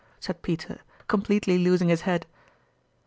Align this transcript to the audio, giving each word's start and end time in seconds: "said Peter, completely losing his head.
"said 0.19 0.41
Peter, 0.41 0.79
completely 1.07 1.59
losing 1.59 1.89
his 1.89 2.01
head. 2.01 2.25